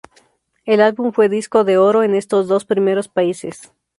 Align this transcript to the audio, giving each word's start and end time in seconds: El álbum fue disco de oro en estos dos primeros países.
El 0.65 0.81
álbum 0.81 1.11
fue 1.13 1.29
disco 1.29 1.63
de 1.63 1.77
oro 1.77 2.01
en 2.01 2.15
estos 2.15 2.47
dos 2.47 2.65
primeros 2.65 3.07
países. 3.07 3.71